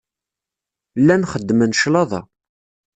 Llan 1.01 1.23
xeddmen 1.31 1.75
cclaḍa. 1.77 2.21